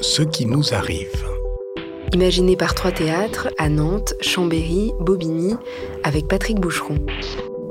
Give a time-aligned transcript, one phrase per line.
[0.00, 1.24] Ce qui nous arrive.
[2.12, 5.54] Imaginé par trois théâtres à Nantes, Chambéry, Bobigny,
[6.04, 7.04] avec Patrick Boucheron.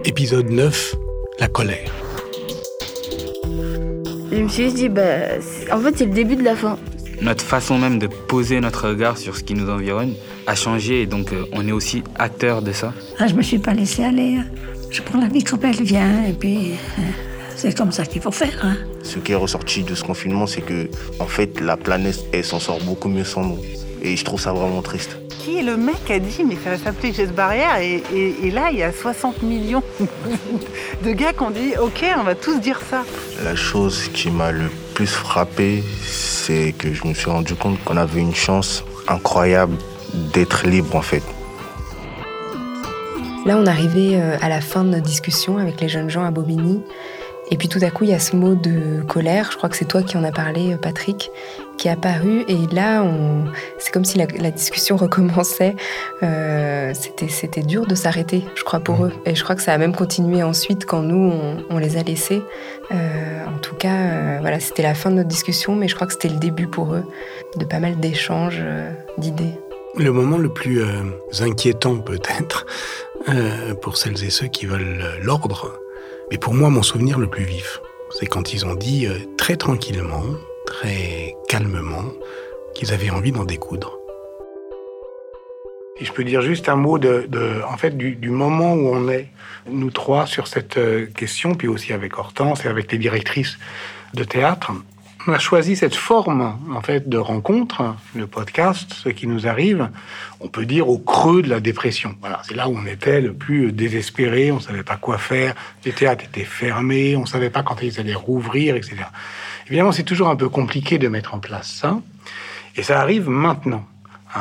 [0.03, 0.95] Épisode 9,
[1.39, 1.91] la colère.
[4.31, 5.01] Je me suis dit, bah,
[5.71, 6.77] en fait, c'est le début de la fin.
[7.21, 10.13] Notre façon même de poser notre regard sur ce qui nous environne
[10.47, 12.93] a changé et donc euh, on est aussi acteur de ça.
[13.17, 14.35] Ah, je me suis pas laissé aller.
[14.35, 14.45] Hein.
[14.91, 17.01] Je prends la vie comme elle vient et puis euh,
[17.55, 18.57] c'est comme ça qu'il faut faire.
[18.63, 18.75] Hein.
[19.03, 22.59] Ce qui est ressorti de ce confinement, c'est que en fait la planète elle s'en
[22.59, 23.59] sort beaucoup mieux sans nous.
[24.01, 25.17] Et je trouve ça vraiment triste.
[25.29, 28.51] Qui est le mec qui a dit mais ça va s'appeler geste barrière et, et,
[28.51, 29.83] là il y a 60 millions
[31.03, 33.03] de gars qui ont dit ok on va tous dire ça.
[33.43, 37.97] La chose qui m'a le plus frappé, c'est que je me suis rendu compte qu'on
[37.97, 39.75] avait une chance incroyable
[40.33, 41.23] d'être libre en fait.
[43.45, 46.31] Là, on arrivait euh, à la fin de notre discussion avec les jeunes gens à
[46.31, 46.81] Bobigny.
[47.51, 49.77] Et puis tout à coup, il y a ce mot de colère, je crois que
[49.77, 51.29] c'est toi qui en as parlé, euh, Patrick,
[51.77, 52.43] qui est apparu.
[52.47, 53.45] Et là, on...
[53.77, 55.75] c'est comme si la, discussion recommençait.
[56.23, 59.13] Euh, c'était, dur de s'arrêter, je crois, pour eux.
[59.25, 61.33] Et je crois que ça a même continué ensuite quand nous,
[61.69, 62.41] on, les a laissés.
[62.91, 66.29] en tout cas, voilà, c'était la fin de notre discussion, mais je crois que c'était
[66.29, 67.03] le début pour eux
[67.57, 68.61] de pas mal d'échanges,
[69.17, 69.53] d'idées.
[69.97, 70.81] Le moment le plus
[71.39, 72.65] inquiétant peut-être,
[73.27, 75.79] euh, pour celles et ceux qui veulent l'ordre.
[76.31, 79.57] Mais pour moi, mon souvenir le plus vif, c'est quand ils ont dit euh, très
[79.57, 80.23] tranquillement,
[80.65, 82.05] très calmement,
[82.73, 83.97] qu'ils avaient envie d'en découdre.
[85.99, 89.29] Et je peux dire juste un mot en fait, du, du, moment où on est,
[89.69, 93.57] nous trois, sur cette euh, question, puis aussi avec Hortense et avec les directrices
[94.13, 94.71] de théâtre
[95.27, 99.89] on a choisi cette forme en fait de rencontre, le podcast, ce qui nous arrive,
[100.39, 102.15] on peut dire au creux de la dépression.
[102.19, 105.91] Voilà, c'est là où on était le plus désespéré, on savait pas quoi faire, les
[105.91, 108.97] théâtres étaient fermés, on savait pas quand ils allaient rouvrir, etc.
[109.67, 111.99] Évidemment, c'est toujours un peu compliqué de mettre en place ça,
[112.75, 113.85] et ça arrive maintenant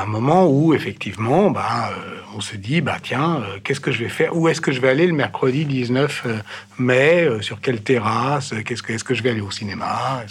[0.02, 4.02] un moment où effectivement, bah, euh, on se dit, bah tiens, euh, qu'est-ce que je
[4.02, 4.36] vais faire?
[4.36, 6.38] Où est-ce que je vais aller le mercredi 19 euh,
[6.78, 8.52] mai Sur quelle terrasse?
[8.64, 10.24] Qu'est-ce que est-ce que je vais aller au cinéma?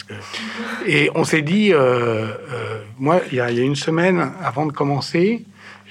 [0.85, 1.73] Et on s'est dit,
[2.99, 5.43] moi, il y, a une semaine avant de commencer,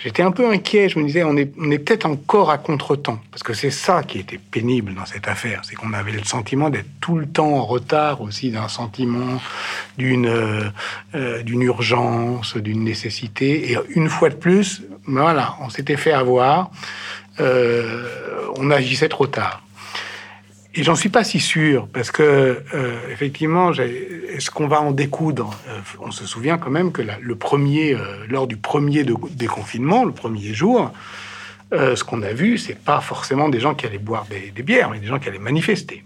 [0.03, 1.47] J'étais un peu inquiet, je me disais, on est,
[1.79, 5.77] peut-être encore à contre-temps, parce que c'est ça qui était pénible dans cette affaire, c'est
[5.77, 9.41] qu'on avait le sentiment d'être tout le temps en retard aussi d'un sentiment,
[9.99, 10.65] d'une euh,
[11.15, 16.73] euh, urgence, d'une nécessité, et une fois de plus, voilà, on s'était fait avoir,
[17.39, 18.05] euh,
[18.57, 19.63] on agissait trop tard.
[20.75, 25.55] Et j'en suis pas si sûr, parce que euh, effectivement, est-ce qu'on va en découdre
[25.69, 30.13] euh, On se souvient quand même que le premier, euh, lors du premier déconfinement, le
[30.13, 30.93] premier jour,
[31.73, 34.99] ce qu'on a vu, c'est pas forcément des gens qui allaient boire des, bières, mais
[34.99, 36.05] des gens qui allaient manifester.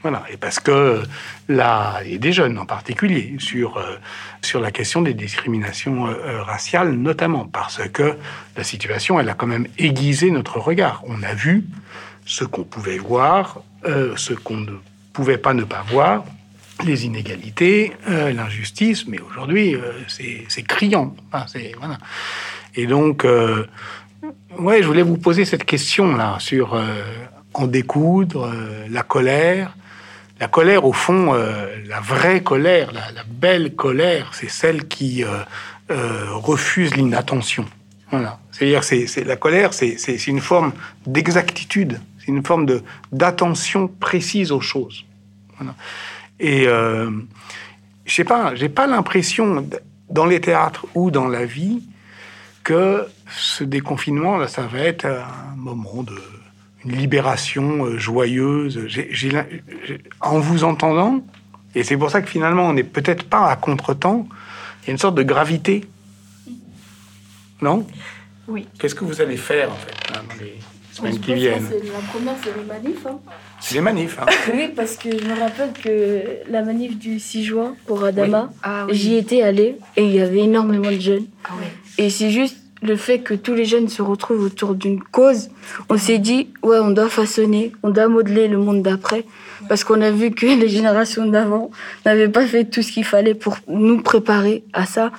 [0.00, 1.02] Voilà, et parce que
[1.48, 3.84] là, et des jeunes en particulier, sur,
[4.40, 8.16] sur la question des discriminations raciales notamment, parce que
[8.56, 11.02] la situation, elle a quand même aiguisé notre regard.
[11.06, 11.64] On a vu
[12.28, 14.72] ce qu'on pouvait voir euh, ce qu'on ne
[15.12, 16.24] pouvait pas ne pas voir,
[16.84, 21.14] les inégalités, euh, l'injustice, mais aujourd'hui, euh, c'est criant.
[22.74, 23.24] Et donc,
[24.58, 26.80] ouais, je voulais vous poser cette question-là sur
[27.54, 28.52] en découdre,
[28.90, 29.74] la colère.
[30.40, 35.24] La colère, au fond, la vraie colère, la, la belle colère, c'est celle qui
[35.88, 37.64] refuse l'inattention.
[38.10, 38.38] Voilà.
[38.52, 40.72] C'est-à-dire, c'est la colère, c'est une forme
[41.06, 45.04] d'exactitude une forme de d'attention précise aux choses.
[46.40, 47.10] Et euh,
[48.04, 49.66] je sais pas, j'ai pas l'impression
[50.08, 51.82] dans les théâtres ou dans la vie
[52.64, 56.16] que ce déconfinement là, ça va être un moment de
[56.84, 58.78] une libération euh, joyeuse.
[60.20, 61.24] en vous entendant,
[61.74, 64.28] et c'est pour ça que finalement on n'est peut-être pas à contre-temps.
[64.82, 65.84] Il y a une sorte de gravité,
[67.60, 67.86] non?
[68.46, 68.66] Oui.
[68.78, 70.58] Qu'est-ce que vous allez faire en fait dans les
[71.22, 71.62] qui viennent.
[71.62, 73.06] La première, c'est les manifs.
[73.06, 73.18] Hein.
[73.60, 74.18] C'est les manifs.
[74.20, 74.26] Hein.
[74.54, 78.86] oui, parce que je me rappelle que la manif du 6 juin pour Adama, ah
[78.90, 81.26] j'y étais allée et il y avait énormément de jeunes.
[81.44, 81.52] Ah
[81.98, 85.48] et c'est juste le fait que tous les jeunes se retrouvent autour d'une cause.
[85.88, 89.24] On s'est dit, ouais, on doit façonner, on doit modeler le monde d'après.
[89.68, 91.70] Parce qu'on a vu que les générations d'avant
[92.06, 95.10] n'avaient pas fait tout ce qu'il fallait pour nous préparer à ça.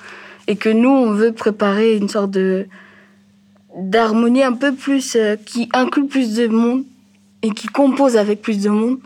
[0.48, 2.66] Et que nous, on veut préparer une sorte de,
[3.76, 6.84] d'harmonie un peu plus, euh, qui inclut plus de monde
[7.42, 9.00] et qui compose avec plus de monde,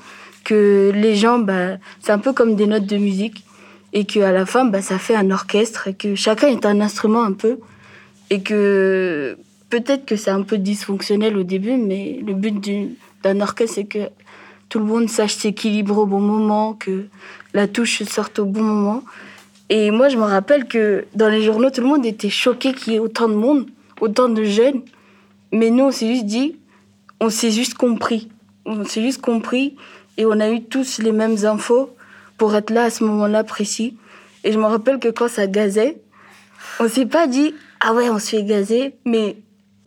[0.44, 3.44] que les gens, bah, c'est un peu comme des notes de musique,
[3.94, 7.24] et qu'à la fin, bah, ça fait un orchestre, et que chacun est un instrument
[7.24, 7.60] un peu,
[8.30, 9.38] et que
[9.70, 12.56] peut-être que c'est un peu dysfonctionnel au début, mais le but
[13.24, 14.10] d'un orchestre, c'est que
[14.70, 17.06] tout le monde sache s'équilibrer au bon moment, que
[17.54, 19.04] la touche sorte au bon moment.
[19.70, 22.94] Et moi, je me rappelle que dans les journaux, tout le monde était choqué qu'il
[22.94, 23.68] y ait autant de monde,
[24.02, 24.82] autant de jeunes.
[25.52, 26.58] Mais nous, on s'est juste dit,
[27.20, 28.30] on s'est juste compris.
[28.66, 29.76] On s'est juste compris
[30.18, 31.96] et on a eu tous les mêmes infos
[32.38, 33.98] pour être là à ce moment-là précis.
[34.44, 35.98] Et je me rappelle que quand ça gazait,
[36.80, 39.38] on s'est pas dit, ah ouais, on se fait gazer, mais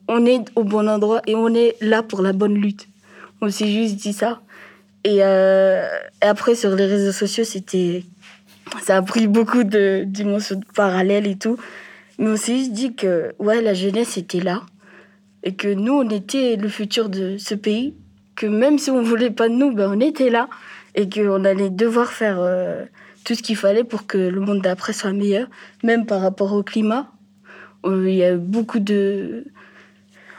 [0.09, 2.89] on est au bon endroit et on est là pour la bonne lutte.
[3.41, 4.41] On s'est juste dit ça.
[5.05, 5.87] Et, euh,
[6.21, 8.05] après, sur les réseaux sociaux, c'était.
[8.83, 11.57] Ça a pris beaucoup de dimensions parallèles et tout.
[12.19, 14.63] Mais on s'est dit que, ouais, la jeunesse était là.
[15.43, 17.95] Et que nous, on était le futur de ce pays.
[18.35, 20.49] Que même si on voulait pas de nous, ben, on était là.
[20.95, 22.85] Et qu'on allait devoir faire euh,
[23.25, 25.49] tout ce qu'il fallait pour que le monde d'après soit meilleur.
[25.83, 27.11] Même par rapport au climat.
[27.85, 29.45] Euh, il y a beaucoup de.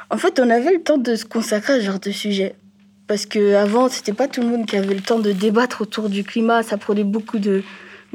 [0.10, 2.56] En fait, on avait le temps de se consacrer à ce genre de sujet.
[3.08, 6.24] Parce qu'avant, c'était pas tout le monde qui avait le temps de débattre autour du
[6.24, 6.64] climat.
[6.64, 7.64] Ça prenait beaucoup de,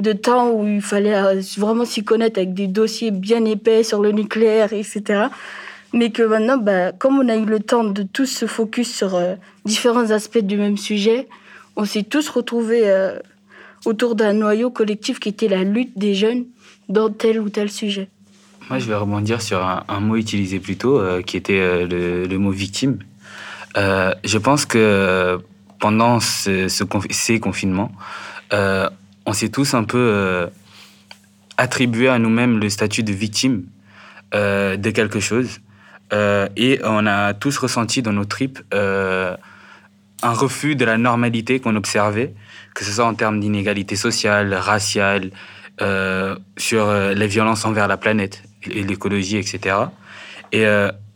[0.03, 4.01] de temps où il fallait euh, vraiment s'y connaître avec des dossiers bien épais sur
[4.01, 5.27] le nucléaire, etc.
[5.93, 9.15] Mais que maintenant, bah, comme on a eu le temps de tous se focus sur
[9.15, 9.35] euh,
[9.65, 11.27] différents aspects du même sujet,
[11.75, 13.17] on s'est tous retrouvés euh,
[13.85, 16.45] autour d'un noyau collectif qui était la lutte des jeunes
[16.89, 18.09] dans tel ou tel sujet.
[18.69, 22.99] Moi, je vais rebondir sur un, mot utilisé plus tôt, qui était le, mot victime.
[23.75, 25.37] Je pense que
[25.81, 27.91] pendant ce, ces confinements,
[29.25, 30.47] on s'est tous un peu euh,
[31.57, 33.65] attribué à nous-mêmes le statut de victime
[34.33, 35.59] de quelque chose.
[36.11, 42.33] et on a tous ressenti dans nos tripes un refus de la normalité qu'on observait,
[42.73, 45.29] que ce soit en termes d'inégalité sociale, raciale,
[46.57, 48.41] sur les violences envers la planète
[48.71, 49.75] et l'écologie, etc.
[50.51, 50.65] Et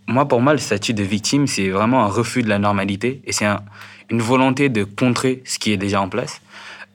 [0.08, 3.34] moi, pour moi, le statut de victime, c'est vraiment un refus de la normalité et
[3.34, 3.46] c'est
[4.10, 6.42] une volonté de contrer ce qui est déjà en place.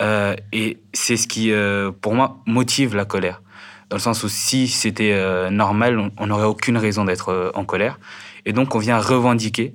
[0.02, 3.40] Euh, et c'est ce qui, euh, pour moi, motive la colère.
[3.88, 7.99] Dans le sens où si c'était euh, normal, on n'aurait aucune raison d'être en colère.
[8.44, 9.75] Et donc, on vient revendiquer,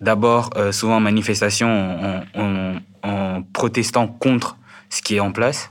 [0.00, 4.56] d'abord, souvent en manifestation, en, en, protestant contre
[4.90, 5.70] ce qui est en place.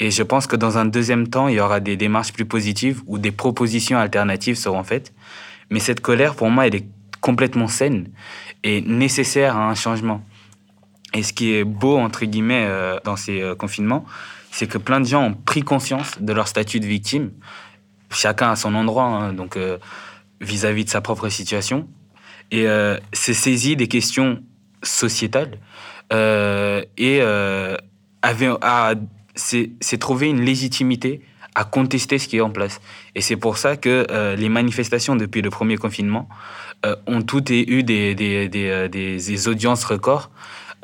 [0.00, 3.02] Et je pense que dans un deuxième temps, il y aura des démarches plus positives
[3.06, 5.12] où des propositions alternatives seront faites.
[5.70, 6.86] Mais cette colère, pour moi, elle est
[7.20, 8.08] complètement saine
[8.64, 10.22] et nécessaire à un changement.
[11.14, 14.04] Et ce qui est beau, entre guillemets, euh, dans ces euh, confinements,
[14.50, 17.30] c'est que plein de gens ont pris conscience de leur statut de victime,
[18.10, 19.78] chacun à son endroit, hein, donc euh,
[20.40, 21.88] vis-à-vis de sa propre situation,
[22.50, 22.66] et
[23.12, 24.42] s'est saisi des questions
[24.82, 25.58] sociétales
[26.10, 27.20] et
[29.34, 31.20] s'est trouvé une légitimité
[31.54, 32.80] à contester ce qui est en place.
[33.14, 34.06] Et c'est pour ça que
[34.38, 36.26] les manifestations depuis le premier confinement
[37.06, 40.30] ont toutes eu des, des, des, des, audiences records.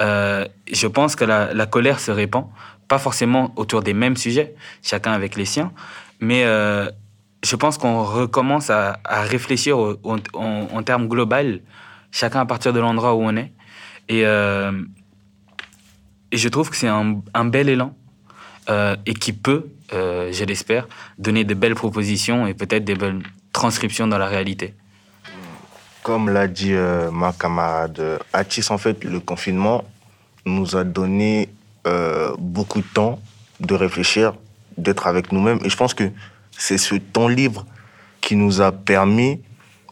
[0.01, 2.47] Je pense que la, colère se répand,
[2.89, 5.73] pas forcément autour des mêmes sujets, chacun avec les siens,
[6.21, 11.61] mais je pense qu'on recommence à, réfléchir en, termes global,
[12.11, 13.53] chacun à partir de l'endroit où on est.
[14.09, 17.95] Et, et je trouve que c'est un, un bel élan
[18.69, 20.89] et qui peut euh, je l'espère,
[21.19, 24.75] donner de belles propositions et peut-être des belles transcriptions dans la réalité.
[26.05, 29.85] Comme l'a dit euh, ma camarade Atis, en fait, le confinement
[30.45, 31.49] nous a donné
[31.87, 33.19] euh, beaucoup de temps
[33.61, 34.35] de réfléchir,
[34.77, 35.61] d'être avec nous-mêmes.
[35.65, 36.11] Et je pense que
[36.51, 37.65] c'est ce temps libre
[38.21, 39.41] qui nous a permis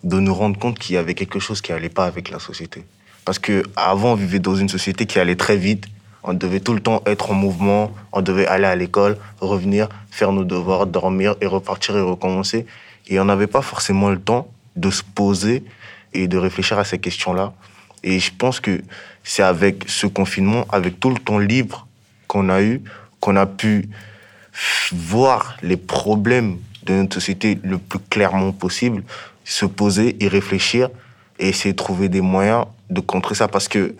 [0.04, 2.84] de nous rendre compte qu'il y avait quelque chose qui n'allait pas avec la société.
[3.24, 5.86] Parce qu'avant, on vivait dans une société qui allait très vite,
[6.24, 10.32] on devait tout le temps être en mouvement, on devait aller à l'école, revenir, faire
[10.32, 12.66] nos devoirs, dormir et repartir et recommencer.
[13.08, 15.64] Et on n'avait pas forcément le temps de se poser
[16.14, 17.52] et de réfléchir à ces questions-là.
[18.02, 18.82] Et je pense que
[19.22, 21.86] c'est avec ce confinement, avec tout le temps libre
[22.26, 22.82] qu'on a eu,
[23.20, 23.88] qu'on a pu
[24.92, 29.04] voir les problèmes de notre société le plus clairement possible,
[29.44, 30.88] se poser et réfléchir
[31.38, 33.48] et essayer de trouver des moyens de contrer ça.
[33.48, 33.94] Parce que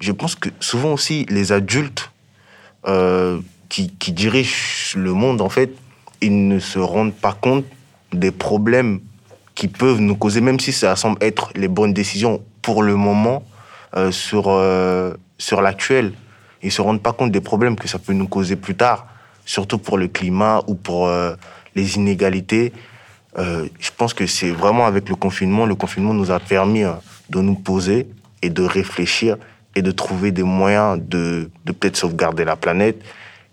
[0.00, 2.10] je pense que souvent aussi, les adultes
[2.86, 5.70] euh, qui, dirigent le monde, en fait,
[6.20, 7.64] ils ne se rendent pas compte
[8.12, 9.00] des problèmes
[9.56, 13.42] qui peuvent nous causer, même si ça semble être les bonnes décisions pour le moment,
[13.96, 16.12] euh, sur, euh, sur l'actuel.
[16.62, 19.08] Ils ne se rendent pas compte des problèmes que ça peut nous causer plus tard,
[19.44, 21.10] surtout pour le climat ou pour
[21.74, 22.72] les inégalités.
[23.36, 26.84] je pense que c'est vraiment avec le confinement, le confinement nous a permis
[27.30, 28.08] de nous poser
[28.42, 29.36] et de réfléchir
[29.76, 33.02] et de trouver des moyens de, de peut-être sauvegarder la planète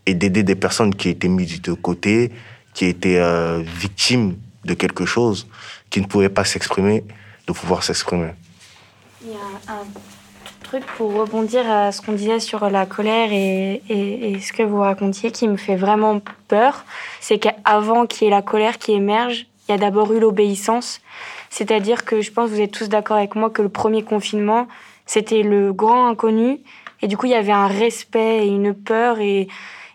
[0.05, 2.31] et d'aider des personnes qui étaient mises de côté,
[2.73, 5.47] qui étaient euh, victimes de quelque chose,
[5.89, 7.03] qui ne pouvaient pas s'exprimer,
[7.47, 8.31] de pouvoir s'exprimer.
[9.21, 9.85] Il y a un
[10.63, 14.79] truc pour rebondir à ce qu'on disait sur la colère et, et, ce que vous
[14.79, 16.85] racontiez qui me fait vraiment peur.
[17.19, 21.01] C'est qu'avant qu'il y ait la colère qui émerge, il y a d'abord eu l'obéissance.
[21.49, 24.67] C'est-à-dire que je pense que vous êtes tous d'accord avec moi que le premier confinement,
[25.05, 26.59] c'était le grand inconnu.
[27.01, 29.47] Et du coup, il y avait un respect et une peur et,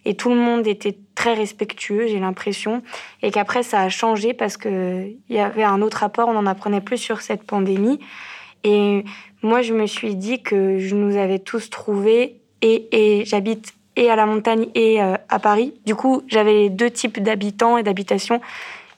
[0.09, 2.83] et tout le monde était très respectueux, j'ai l'impression.
[3.23, 6.81] Et qu'après, ça a changé parce qu'il y avait un autre rapport, on en apprenait
[6.81, 8.01] plus sur cette pandémie.
[8.65, 9.05] Et
[9.43, 12.89] moi, je me suis dit que je nous avais tous trouvés et,
[13.21, 15.75] et j'habite et à la montagne et euh, à Paris.
[15.85, 18.41] Du coup, j'avais les deux types d'habitants et d'habitations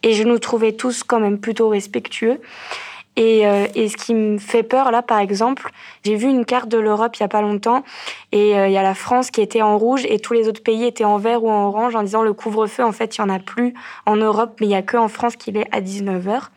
[0.05, 2.40] et je nous trouvais tous quand même plutôt respectueux.
[3.17, 5.71] Et, euh, et, ce qui me fait peur, là, par exemple,
[6.05, 7.83] j'ai vu une carte de l'Europe il y a pas longtemps,
[8.33, 10.62] et euh, il y a la France qui était en rouge, et tous les autres
[10.62, 13.23] pays étaient en vert ou en orange, en disant le couvre-feu, en fait, il y
[13.23, 13.75] en a plus
[14.07, 16.49] en Europe, mais il y a que en France qu'il est à 19h.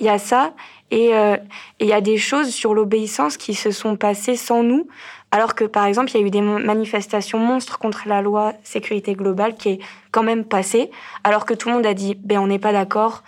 [0.00, 0.54] Il y a ça,
[0.92, 1.36] euh,
[1.78, 4.88] et il y a des choses sur l'obéissance qui se sont passées sans nous,
[5.30, 9.14] alors que, par exemple, il y a eu des manifestations monstres contre la loi sécurité
[9.14, 9.78] globale qui est
[10.10, 10.90] quand même passée,
[11.22, 13.22] alors que tout le monde a dit, ben, on n'est pas d'accord,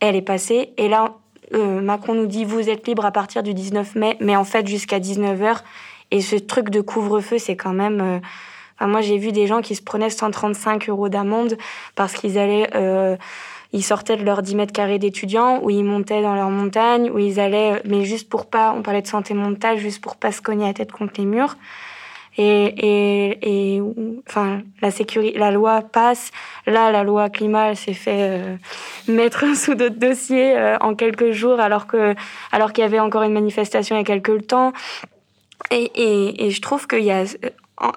[0.00, 0.72] elle est passée.
[0.76, 1.14] Et là,
[1.54, 4.66] euh, Macron nous dit, vous êtes libre à partir du 19 mai, mais en fait,
[4.66, 5.58] jusqu'à 19h.
[6.10, 8.00] Et ce truc de couvre-feu, c'est quand même...
[8.00, 8.18] Euh,
[8.76, 11.56] enfin, moi, j'ai vu des gens qui se prenaient 135 euros d'amende
[11.94, 12.70] parce qu'ils allaient...
[12.74, 13.16] Euh,
[13.74, 17.18] ils sortaient de leurs 10 mètres carrés d'étudiants, ou ils montaient dans leur montagne, où
[17.18, 20.40] ils allaient, mais juste pour pas, on parlait de santé mentale, juste pour pas se
[20.40, 21.56] cogner la tête contre les murs.
[22.40, 23.82] Et, et, et
[24.28, 26.30] enfin, la, sécurité, la loi passe.
[26.66, 28.56] Là, la loi climat s'est fait euh,
[29.08, 32.14] mettre sous d'autres dossiers euh, en quelques jours, alors que
[32.52, 34.72] alors qu'il y avait encore une manifestation il y a quelques temps.
[35.72, 37.24] Et, et, et je trouve qu'il y a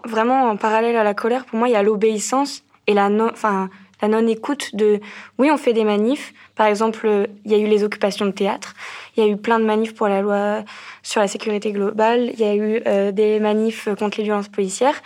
[0.06, 3.70] vraiment en parallèle à la colère, pour moi, il y a l'obéissance et la enfin,
[4.02, 5.00] la non-écoute de
[5.38, 6.34] oui, on fait des manifs.
[6.56, 8.74] Par exemple, il y a eu les occupations de théâtre,
[9.16, 10.64] il y a eu plein de manifs pour la loi
[11.04, 15.02] sur la sécurité globale, il y a eu euh, des manifs contre les violences policières.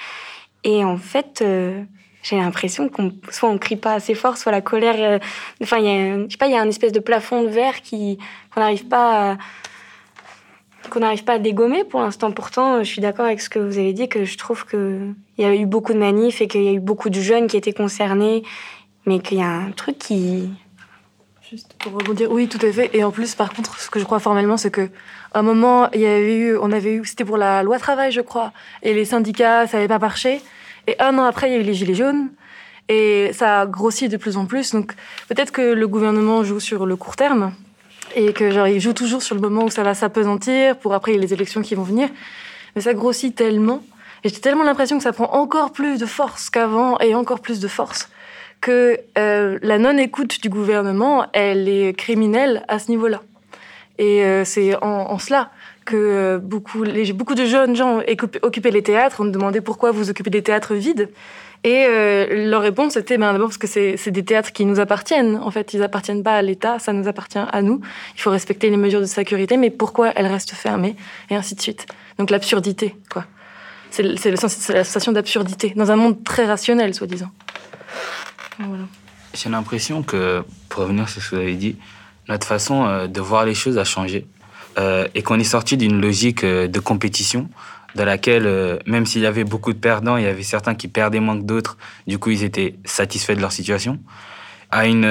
[0.63, 1.81] Et en fait, euh,
[2.23, 4.95] j'ai l'impression qu'on soit on crie pas assez fort, soit la colère.
[4.97, 5.19] Euh,
[5.61, 7.81] enfin, il y je sais pas, il y a un espèce de plafond de verre
[7.81, 8.17] qui
[8.53, 9.37] qu'on n'arrive pas
[10.89, 12.31] qu'on n'arrive pas à dégommer pour l'instant.
[12.31, 15.45] Pourtant, je suis d'accord avec ce que vous avez dit, que je trouve qu'il y
[15.45, 17.73] a eu beaucoup de manifs et qu'il y a eu beaucoup de jeunes qui étaient
[17.73, 18.43] concernés
[19.05, 20.49] mais qu'il y a un truc qui.
[21.49, 22.89] Juste pour rebondir, oui, tout à fait.
[22.93, 24.89] Et en plus, par contre, ce que je crois formellement, c'est que
[25.35, 28.21] un moment, il y a eu, on avait eu, c'était pour la loi travail, je
[28.21, 30.41] crois, et les syndicats, ça n'avait pas marché.
[30.87, 32.29] Et un an après, il y a eu les gilets jaunes,
[32.89, 34.71] et ça a de plus en plus.
[34.71, 34.93] Donc,
[35.27, 37.53] peut-être que le gouvernement joue sur le court terme,
[38.15, 41.13] et que genre, il joue toujours sur le moment où ça va s'apesantir, pour après
[41.13, 42.09] les élections qui vont venir.
[42.75, 43.83] Mais ça grossit tellement,
[44.23, 47.59] et j'ai tellement l'impression que ça prend encore plus de force qu'avant, et encore plus
[47.59, 48.09] de force
[48.65, 53.21] que euh, la non-écoute du gouvernement, elle est criminelle à ce niveau-là.
[53.99, 55.51] Et euh, c'est en, cela
[55.85, 58.01] que euh, beaucoup, beaucoup de jeunes gens
[58.41, 61.11] occupaient les théâtres, on demandait pourquoi vous occupez des théâtres vides.
[61.63, 61.85] Et
[62.47, 65.37] leur réponse était ben, d'abord parce que c'est des théâtres qui nous appartiennent.
[65.37, 67.81] En fait, ils appartiennent pas à l'État, ça nous appartient à nous.
[68.15, 70.95] Il faut respecter les mesures de sécurité, mais pourquoi elles restent fermées
[71.29, 71.85] Et ainsi de suite.
[72.17, 73.25] Donc l'absurdité, quoi.
[73.91, 77.31] C'est la sensation d'absurdité dans un monde très rationnel, soi-disant.
[79.33, 81.77] J'ai l'impression que, pour revenir sur ce que vous avez dit,
[82.27, 84.27] notre façon euh, de voir les choses a changé
[84.77, 87.49] euh, et qu'on est sorti d'une logique euh, de compétition
[87.95, 91.21] dans laquelle, même s'il y avait beaucoup de perdants, il y avait certains qui perdaient
[91.21, 93.99] moins que d'autres, du coup ils étaient satisfaits de leur situation,
[94.69, 95.05] à une,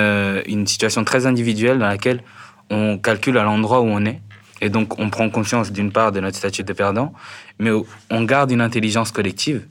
[0.45, 2.23] une situation très individuelle dans laquelle
[2.69, 4.21] on calcule à l'endroit où on est.
[4.61, 7.13] Et donc on prend conscience d'une part de notre statut de perdant,
[7.59, 7.71] mais
[8.11, 9.67] on garde une intelligence collective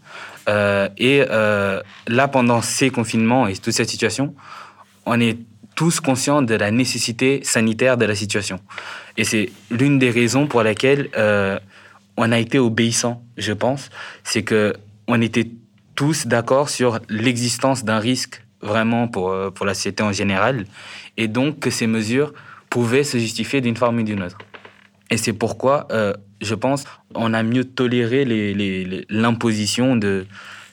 [0.50, 4.36] euh, et euh, là, pendant ces confinements et toute cette situation,
[5.06, 5.38] on est
[5.76, 8.60] tous conscients de la nécessité sanitaire de la situation.
[9.18, 11.58] Et c'est l'une des raisons pour lesquelles euh,
[12.18, 13.90] on a été obéissant, je pense.
[14.24, 14.74] C'est que
[15.08, 15.50] on était
[15.96, 20.66] tous d'accord sur l'existence d'un risque vraiment pour, pour la société en général,
[21.18, 22.34] et donc que ces mesures
[22.70, 24.38] pouvaient se justifier d'une forme ou d'une autre.
[25.10, 25.88] Et c'est pourquoi
[26.44, 26.84] je pense,
[27.16, 28.26] on a mieux toléré
[29.10, 30.26] l'imposition de,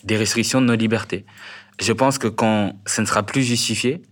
[0.04, 1.24] des restrictions de nos libertés.
[1.80, 4.02] Je pense que quand ce ne sera plus justifié,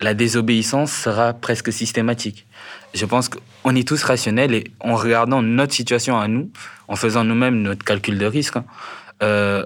[0.00, 2.46] la désobéissance sera presque systématique.
[2.94, 6.50] Je pense qu'on est tous rationnels et en regardant notre situation à nous,
[6.88, 8.64] en faisant nous-mêmes notre calcul de risque, hein,
[9.22, 9.64] euh,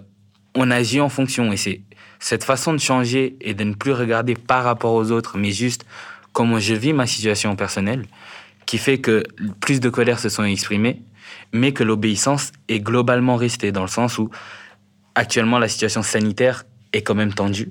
[0.54, 1.52] on agit en fonction.
[1.52, 1.82] Et c'est
[2.18, 5.86] cette façon de changer et de ne plus regarder par rapport aux autres, mais juste
[6.32, 8.04] comment je vis ma situation personnelle,
[8.66, 9.22] qui fait que
[9.60, 11.02] plus de colère se sont exprimées,
[11.52, 14.30] mais que l'obéissance est globalement restée, dans le sens où
[15.14, 17.70] actuellement la situation sanitaire est quand même tendue.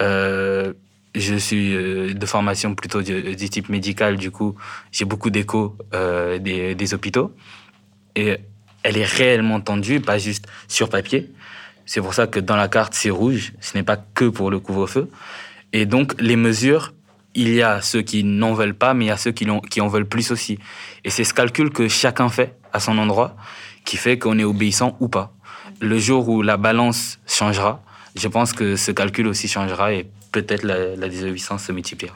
[0.00, 0.72] Euh,
[1.14, 4.54] je suis euh, de formation plutôt du, type médical, du coup,
[4.92, 7.34] j'ai beaucoup d'échos euh, des, des, hôpitaux.
[8.14, 8.36] Et
[8.82, 11.30] elle est réellement tendue, pas juste sur papier.
[11.84, 13.52] C'est pour ça que dans la carte, c'est rouge.
[13.60, 15.10] Ce n'est pas que pour le couvre-feu.
[15.72, 16.94] Et donc, les mesures,
[17.34, 19.60] il y a ceux qui n'en veulent pas, mais il y a ceux qui, en,
[19.60, 20.58] qui en veulent plus aussi.
[21.04, 23.36] Et c'est ce calcul que chacun fait à son endroit
[23.84, 25.32] qui fait qu'on est obéissant ou pas.
[25.80, 27.82] Le jour où la balance changera,
[28.16, 32.14] je pense que ce calcul aussi changera et peut-être la, la désobéissance se multipliera.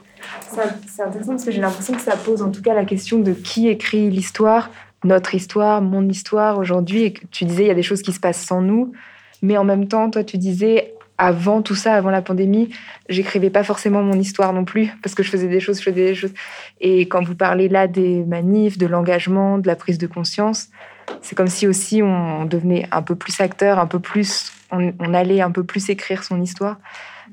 [0.87, 3.33] C'est intéressant parce que j'ai l'impression que ça pose en tout cas la question de
[3.33, 4.71] qui écrit l'histoire,
[5.05, 7.05] notre histoire, mon histoire aujourd'hui.
[7.05, 8.93] Et tu disais, il y a des choses qui se passent sans nous.
[9.43, 12.71] Mais en même temps, toi, tu disais, avant tout ça, avant la pandémie,
[13.09, 16.07] j'écrivais pas forcément mon histoire non plus parce que je faisais des choses, je faisais
[16.07, 16.35] des choses.
[16.81, 20.69] Et quand vous parlez là des manifs, de l'engagement, de la prise de conscience,
[21.23, 25.41] c'est comme si aussi on devenait un peu plus acteur, un peu plus, on, allait
[25.41, 26.79] un peu plus écrire son histoire.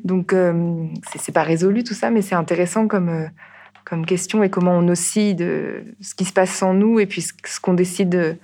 [0.03, 0.85] Donc euh,
[1.17, 3.27] c'est pas résolu tout ça, mais c'est intéressant comme euh,
[3.83, 7.21] comme question et comment on oscille de ce qui se passe sans nous et puis
[7.21, 8.37] ce qu'on décide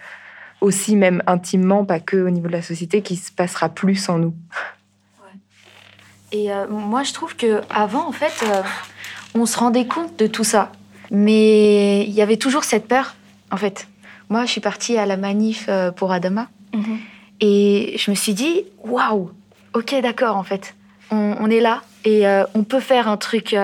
[0.62, 4.17] aussi même intimement, pas que au niveau de la société, qui se passera plus sans
[4.17, 4.34] nous.
[6.32, 8.62] Et euh, moi, je trouve que avant, en fait, euh,
[9.34, 10.72] on se rendait compte de tout ça,
[11.10, 13.16] mais il y avait toujours cette peur,
[13.52, 13.88] en fait.
[14.30, 16.98] Moi, je suis partie à la manif euh, pour Adama, mhm.
[17.40, 19.32] et je me suis dit, waouh,
[19.74, 20.76] ok, d'accord, en fait,
[21.12, 23.56] on, est là et on peut faire un truc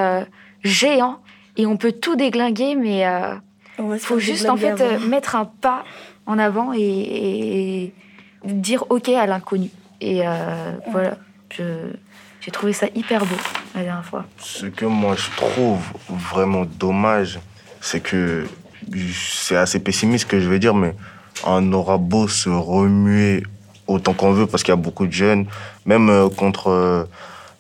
[0.64, 1.20] géant
[1.58, 3.06] et on peut tout déglinguer, mais
[3.78, 5.84] il faut juste en fait mettre un pas
[6.26, 7.94] en avant et, et
[8.46, 9.72] dire ok à l'inconnu.
[10.00, 10.22] Et
[10.88, 11.18] voilà,
[11.50, 11.92] je
[12.44, 13.36] j'ai trouvé ça hyper beau
[13.74, 14.26] la dernière fois.
[14.38, 17.40] Ce que moi je trouve vraiment dommage,
[17.80, 18.46] c'est que
[19.14, 20.94] c'est assez pessimiste que je vais dire, mais
[21.46, 23.44] on aura beau se remuer
[23.88, 25.46] autant qu'on veut parce qu'il y a beaucoup de jeunes,
[25.86, 27.06] même euh, contre euh,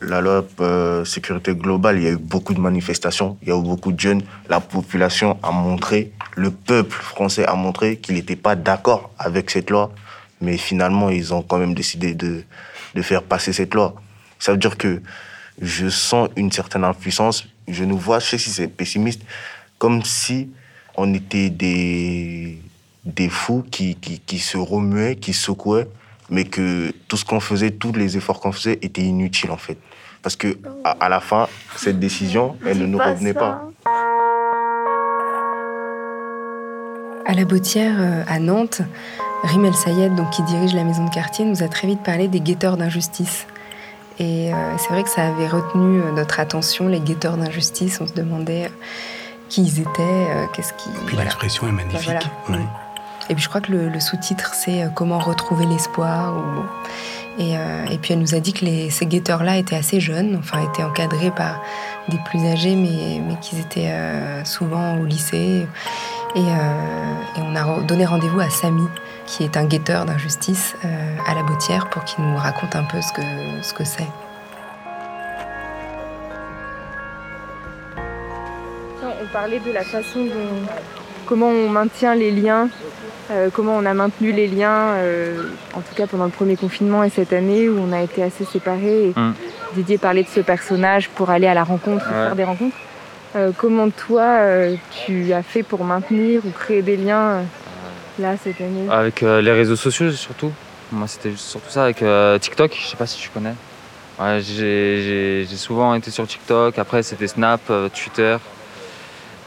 [0.02, 3.58] la loi euh, sécurité globale, il y a eu beaucoup de manifestations, il y a
[3.58, 4.22] eu beaucoup de jeunes.
[4.50, 9.70] La population a montré, le peuple français a montré qu'il n'était pas d'accord avec cette
[9.70, 9.92] loi,
[10.42, 12.44] mais finalement ils ont quand même décidé de,
[12.96, 13.96] de faire passer cette loi.
[14.44, 15.02] Ça veut dire que
[15.62, 17.48] je sens une certaine impuissance.
[17.66, 19.22] Je nous vois, je sais si c'est pessimiste,
[19.78, 20.50] comme si
[20.98, 22.62] on était des,
[23.06, 25.88] des fous qui, qui, qui se remuaient, qui secouaient,
[26.30, 29.78] mais que tout ce qu'on faisait, tous les efforts qu'on faisait étaient inutiles en fait.
[30.22, 33.62] Parce que à, la fin, cette décision, elle ne nous revenait pas.
[37.26, 38.82] À la Bautière, euh, à Nantes,
[39.44, 42.42] Rimel Sayed, donc, qui dirige la maison de quartier, nous a très vite parlé des
[42.42, 43.48] guetteurs d'injustice.
[44.20, 48.00] Et euh, c'est vrai que ça avait retenu euh, notre attention, les guetteurs d'injustice.
[48.00, 48.70] On se demandait euh,
[49.50, 50.90] qui ils étaient, qu'est-ce qui.
[50.90, 52.30] Et puis l'expression est magnifique.
[53.30, 56.34] Et puis je crois que le, sous-titre, c'est Comment retrouver l'espoir.
[57.40, 57.56] Et,
[58.02, 61.32] puis elle nous a dit que les, ces guetteurs-là étaient assez jeunes, enfin étaient encadrés
[61.32, 61.62] par
[62.10, 63.94] des plus âgés, mais, mais qu'ils étaient
[64.44, 65.68] souvent au lycée.
[66.36, 68.88] Et, et on a donné rendez-vous à Samy,
[69.26, 73.02] qui est un guetteur d'injustice euh, à la Bautière, pour qu'il nous raconte un peu
[73.02, 73.22] ce que
[73.62, 74.08] ce que c'est.
[79.04, 80.68] On parlait de la façon dont
[81.26, 82.70] comment on maintient les liens,
[83.32, 87.04] euh, comment on a maintenu les liens, euh, en tout cas pendant le premier confinement
[87.04, 89.10] et cette année où on a été assez séparés.
[89.10, 89.34] Et mm.
[89.76, 92.76] Didier parlait de ce personnage pour aller à la rencontre, faire des rencontres.
[93.58, 94.68] Comment toi,
[95.06, 97.44] tu as fait pour maintenir ou créer des liens
[98.20, 98.88] là cette année?
[98.90, 100.52] Avec euh, les réseaux sociaux surtout.
[100.92, 103.56] Moi c'était surtout ça avec euh, TikTok, je sais pas si tu connais.
[104.40, 108.38] J'ai souvent été sur TikTok, après c'était Snap, euh, Twitter.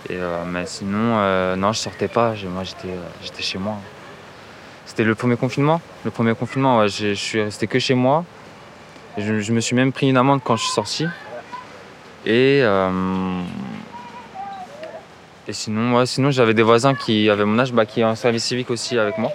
[0.09, 3.75] Et, mais sinon, non, je sortais pas, moi j'étais chez moi.
[4.85, 5.81] C'était le premier confinement.
[6.05, 8.25] Le premier confinement, je suis resté que chez moi.
[9.19, 11.07] Je, je, me suis même pris une amende quand je suis sorti.
[12.27, 12.63] Et
[15.49, 18.45] et sinon, sinon j'avais des voisins qui avaient mon âge, bah, qui ont un service
[18.45, 19.33] civique aussi avec moi.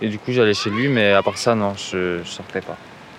[0.00, 2.76] Et du coup, j'allais chez lui, mais à part ça, non, je, ne sortais pas.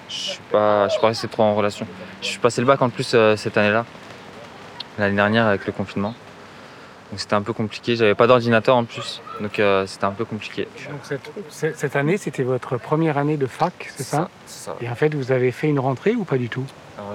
[0.10, 1.88] Je suis pas, je suis pas resté trop en relation.
[2.22, 3.86] Je suis passé le bac en plus euh, cette année-là,
[5.00, 6.14] l'année dernière avec le confinement.
[7.14, 7.96] Donc c'était un peu compliqué.
[7.96, 10.68] J'avais pas d'ordinateur en plus, donc euh, c'était un peu compliqué.
[10.90, 15.14] Donc cette, année, c'était votre première année de fac, c'est ça, ça, Et en fait,
[15.14, 16.66] vous avez fait une rentrée ou pas du tout?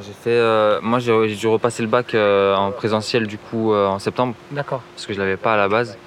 [0.01, 3.99] J'ai fait, euh, moi j'ai dû repasser le bac euh, en présentiel du coup en
[3.99, 4.37] septembre.
[4.53, 4.83] D'accord.
[4.95, 5.99] Parce que je l'avais pas à la base.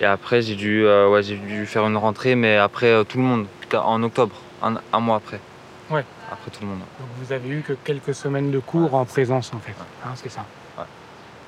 [0.00, 3.46] Et après j'ai dû, ouais, j'ai dû faire une rentrée, mais après tout le monde,
[3.74, 5.40] en octobre, un, mois après.
[5.90, 6.04] Ouais.
[6.30, 6.78] Après tout le monde.
[6.78, 9.74] Donc vous avez eu que quelques semaines de cours en présence en fait.
[10.04, 10.44] Hein, c'est ça.
[10.78, 10.84] Ouais.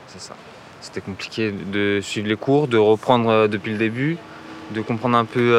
[0.08, 0.34] C'est ça.
[0.82, 4.18] C'était compliqué de suivre les cours, de reprendre depuis le début,
[4.72, 5.50] de comprendre un peu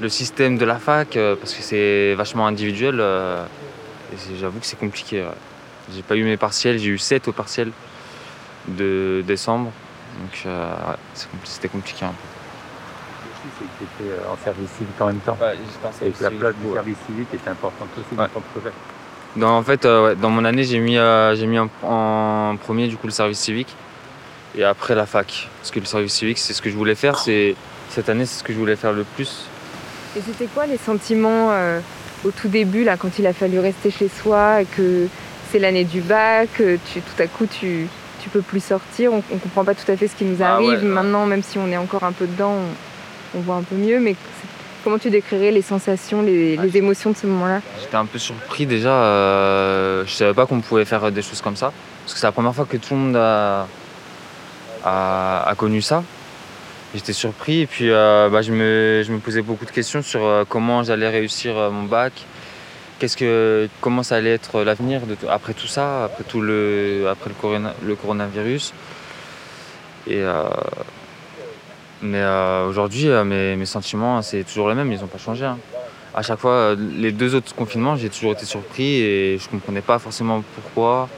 [0.00, 3.00] le système de la fac, parce que c'est vachement individuel.
[4.12, 5.24] Et j'avoue que c'est compliqué.
[5.94, 7.70] J'ai pas eu mes partiels, j'ai eu 7 au partiel
[8.68, 9.70] de décembre.
[10.20, 10.74] Donc euh,
[11.44, 12.14] c'était compliqué un peu.
[13.58, 15.36] c'est que tu étais euh, en service civique en même temps.
[16.02, 18.72] et que la place du service civique était importante aussi dans ton projet.
[19.42, 23.12] En fait, euh, dans mon année, j'ai mis, j'ai mis en, premier du coup le
[23.12, 23.74] service civique
[24.56, 25.48] et après la fac.
[25.60, 27.18] Parce que le service civique, c'est ce que je voulais faire.
[27.18, 27.54] C'est,
[27.90, 29.46] cette année, c'est ce que je voulais faire le plus.
[30.16, 31.50] Et c'était quoi les sentiments
[32.24, 35.06] au tout début, là, quand il a fallu rester chez soi, et que
[35.50, 37.86] c'est l'année du bac, tu, tout à coup tu,
[38.26, 40.54] tu peux plus sortir, on, ne comprend pas tout à fait ce qui nous ah
[40.54, 40.82] arrive.
[40.84, 42.56] Maintenant, même si on est encore un peu dedans,
[43.36, 44.00] on, voit un peu mieux.
[44.00, 44.16] Mais
[44.86, 48.92] comment tu décrirais les sensations, les, émotions de ce moment-là J'étais un peu surpris déjà.
[48.92, 51.72] Euh, je savais pas qu'on pouvait faire des choses comme ça.
[52.04, 53.66] Parce que c'est la première fois que tout le monde a,
[54.84, 56.04] a, connu ça.
[56.94, 60.24] J'étais surpris et puis euh, bah, je, me, je, me, posais beaucoup de questions sur
[60.24, 62.12] euh, comment j'allais réussir euh, mon bac,
[63.00, 67.32] qu'est-ce que, comment ça allait être l'avenir après tout ça, après, tout le, après
[67.84, 68.72] le, coronavirus.
[70.06, 70.22] Et,
[72.02, 72.22] mais
[72.68, 75.44] aujourd'hui, mes, mes, sentiments, c'est toujours les mêmes, ils n'ont pas changé.
[75.44, 75.58] Hein.
[76.14, 79.82] À chaque fois, les deux autres confinements, j'ai toujours été surpris et je ne comprenais
[79.82, 81.08] pas forcément pourquoi.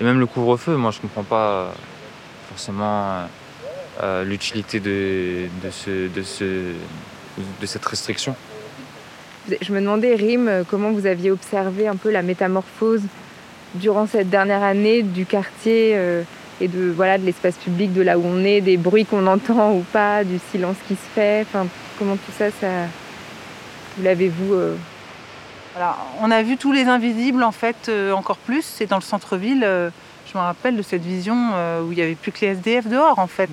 [0.00, 1.72] Et même le couvre-feu, moi, je ne comprends pas
[2.48, 3.28] forcément
[4.02, 8.34] euh, l'utilité de, de, ce, de, ce, de cette restriction.
[9.60, 13.02] Je me demandais, Rim, comment vous aviez observé un peu la métamorphose
[13.74, 16.22] durant cette dernière année du quartier euh,
[16.62, 19.72] et de voilà de l'espace public, de là où on est, des bruits qu'on entend
[19.72, 21.42] ou pas, du silence qui se fait.
[21.42, 21.66] Enfin,
[21.98, 22.86] comment tout ça, ça
[23.96, 24.76] vous l'avez-vous euh
[26.20, 28.62] on a vu tous les invisibles en fait encore plus.
[28.62, 29.90] C'est dans le centre-ville
[30.32, 32.86] je me rappelle de cette vision euh, où il n'y avait plus que les SDF
[32.86, 33.50] dehors, en fait.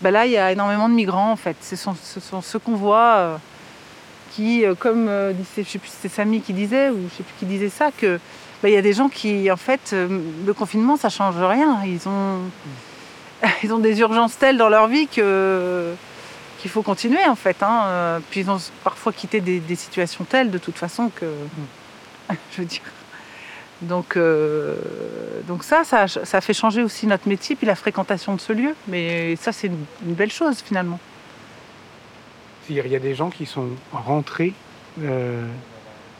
[0.00, 1.56] Ben là, il y a énormément de migrants, en fait.
[1.60, 1.94] Ce sont,
[2.40, 3.36] ceux qu'on voit euh,
[4.30, 7.46] qui, euh, comme je sais plus c'est Samy qui disait, ou je sais plus qui
[7.46, 8.20] disait ça, que
[8.62, 11.82] ben, il y a des gens qui, en fait, le confinement, ça change rien.
[11.84, 12.40] Ils ont,
[13.62, 15.94] ils ont des urgences telles dans leur vie que
[16.58, 17.62] qu'il faut continuer en fait.
[17.62, 18.20] Hein.
[18.30, 21.26] Puis ils ont parfois quitté des, situations telles de toute façon que,
[22.50, 22.82] je veux dire,
[23.82, 24.74] donc, euh,
[25.46, 28.74] donc ça, ça, fait changer aussi notre métier, puis la fréquentation de ce lieu.
[28.88, 30.98] Mais ça, c'est une, belle chose finalement.
[32.68, 34.52] Il y a des gens qui sont rentrés
[35.02, 35.46] euh,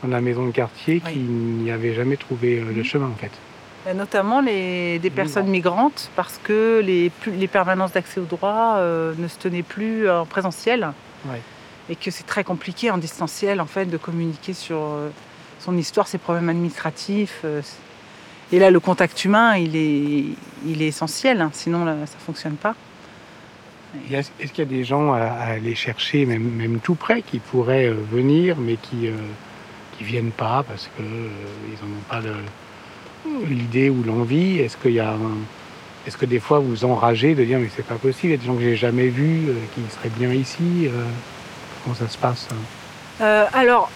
[0.02, 3.94] dans la maison de quartier qui n'y avaient jamais trouvé euh, le chemin en fait.
[3.94, 9.38] notamment les, des personnes migrantes parce que les, les permanences d'accès au droit ne se
[9.38, 10.88] tenaient plus en présentiel.
[11.90, 14.78] Et que c'est très compliqué en distanciel en fait de communiquer sur
[15.60, 17.40] son histoire, ses problèmes administratifs.
[17.44, 17.62] Euh,
[18.52, 20.24] et là, le contact humain, il est,
[20.66, 22.74] il est essentiel, hein, sinon ça ne fonctionne pas.
[24.10, 27.86] Est-ce qu'il y a des gens à, aller chercher, même, même, tout près, qui pourraient
[27.86, 29.08] euh, venir, mais qui
[30.00, 32.20] euh, viennent pas parce qu'ils n'en ont pas
[33.48, 38.28] l'idée ou l'envie Est-ce que des fois vous enragez de dire mais c'est pas possible,
[38.28, 40.88] il y a des gens que j'ai jamais vus qui seraient bien ici
[41.84, 42.48] Comment ça se passe
[43.52, 43.90] Alors,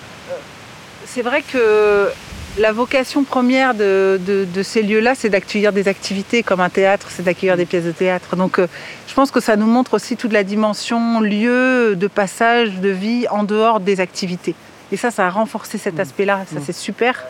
[1.05, 2.11] c'est vrai que
[2.59, 4.19] la vocation première de,
[4.63, 8.37] ces lieux-là, c'est d'accueillir des activités comme un théâtre, c'est d'accueillir des pièces de théâtre.
[8.37, 8.67] Donc euh,
[9.09, 13.27] je pense que ça nous montre aussi toute la dimension lieu de passage de vie
[13.31, 14.55] en dehors des activités.
[14.93, 16.01] Et ça, ça a renforcé cet mmh.
[16.01, 16.63] aspect-là, ça mmh.
[16.67, 17.25] c'est super.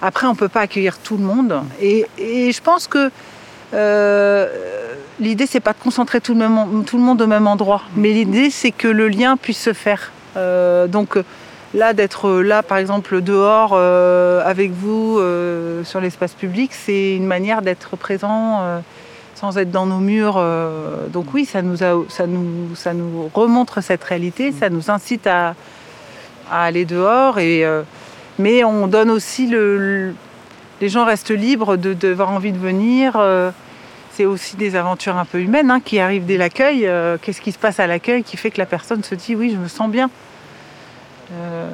[0.00, 1.60] Après, on ne peut pas accueillir tout le monde.
[1.80, 3.10] Et, je pense que
[3.74, 4.46] euh,
[5.20, 7.82] l'idée, c'est pas de concentrer tout le, monde, au même endroit.
[7.94, 8.00] Mmh.
[8.00, 10.10] Mais l'idée, c'est que le lien puisse se faire.
[10.36, 11.18] Euh, donc
[11.74, 17.26] Là, d'être là, par exemple, dehors euh, avec vous euh, sur l'espace public, c'est une
[17.26, 18.62] manière d'être présent
[19.34, 20.42] sans être dans nos murs.
[21.12, 25.54] donc oui, ça nous, ça, nous, ça nous remontre cette réalité, ça nous incite à,
[26.50, 27.38] aller dehors.
[27.38, 27.64] Et,
[28.38, 30.14] mais on donne aussi le,
[30.80, 33.18] les gens restent libres de d'avoir envie de venir.
[34.12, 36.88] c'est aussi des aventures un peu humaines hein, qui arrivent dès l'accueil.
[37.22, 39.58] Qu'est-ce qui se passe à l'accueil qui fait que la personne se dit oui, je
[39.58, 40.10] me sens bien.
[41.32, 41.68] Euh,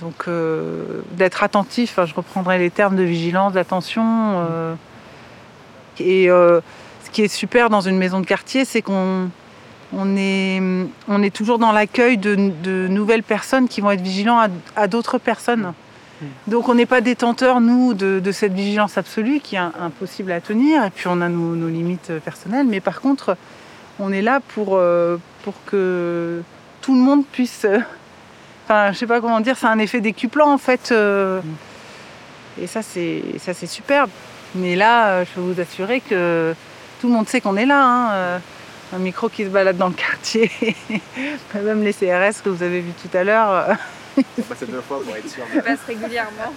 [0.00, 4.46] donc euh, d'être attentif, je reprendrai les termes de vigilance, d'attention.
[4.50, 4.74] Euh,
[5.98, 9.28] et ce qui est super dans une maison de quartier, c'est qu'on
[9.92, 10.60] on est,
[11.08, 12.36] on est toujours dans l'accueil de,
[12.88, 14.40] nouvelles personnes qui vont être vigilants
[14.76, 15.72] à, d'autres personnes.
[16.46, 20.84] Donc on n'est pas détenteur, nous, de, cette vigilance absolue qui est impossible à tenir,
[20.84, 23.36] et puis on a nos, limites personnelles, mais par contre,
[23.98, 24.80] on est là pour,
[25.42, 26.42] pour que
[26.80, 27.66] tout le monde puisse
[28.64, 30.90] Enfin, je sais pas comment dire, c'est un effet décuplant en fait.
[30.92, 31.40] Euh.
[32.60, 34.10] et ça, c'est ça, c'est superbe.
[34.54, 36.54] Mais là, euh, je peux vous assurer que
[37.00, 37.84] tout le monde sait qu'on est là.
[37.84, 38.38] Hein, euh.
[38.92, 40.50] Un micro qui se balade dans le quartier,
[41.54, 43.78] même les CRS que vous avez vu tout à l'heure.
[44.58, 45.44] C'est deux fois pour être sûr.
[45.54, 46.52] Je passe régulièrement.